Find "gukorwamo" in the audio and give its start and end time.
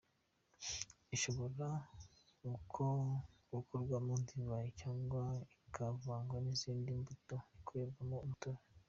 3.51-4.13